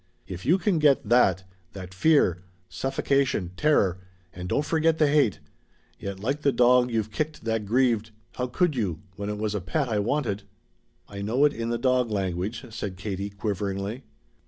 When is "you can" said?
0.47-0.79